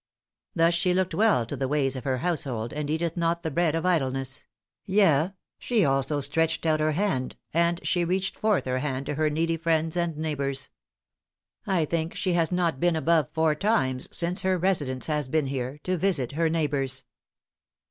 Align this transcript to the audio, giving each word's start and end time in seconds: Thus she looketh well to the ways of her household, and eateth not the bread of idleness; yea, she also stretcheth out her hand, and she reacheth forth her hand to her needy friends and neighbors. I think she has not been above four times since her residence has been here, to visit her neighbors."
Thus 0.55 0.73
she 0.73 0.95
looketh 0.95 1.13
well 1.13 1.45
to 1.45 1.55
the 1.55 1.67
ways 1.67 1.95
of 1.95 2.05
her 2.05 2.17
household, 2.17 2.73
and 2.73 2.89
eateth 2.89 3.15
not 3.15 3.43
the 3.43 3.51
bread 3.51 3.75
of 3.75 3.85
idleness; 3.85 4.47
yea, 4.83 5.33
she 5.59 5.85
also 5.85 6.21
stretcheth 6.21 6.65
out 6.65 6.79
her 6.79 6.93
hand, 6.93 7.35
and 7.53 7.79
she 7.85 8.03
reacheth 8.03 8.33
forth 8.35 8.65
her 8.65 8.79
hand 8.79 9.05
to 9.05 9.13
her 9.13 9.29
needy 9.29 9.57
friends 9.57 9.95
and 9.95 10.17
neighbors. 10.17 10.71
I 11.67 11.85
think 11.85 12.15
she 12.15 12.33
has 12.33 12.51
not 12.51 12.79
been 12.79 12.95
above 12.95 13.29
four 13.31 13.53
times 13.53 14.09
since 14.11 14.41
her 14.41 14.57
residence 14.57 15.05
has 15.05 15.27
been 15.27 15.45
here, 15.45 15.77
to 15.83 15.97
visit 15.97 16.31
her 16.31 16.49
neighbors." 16.49 17.05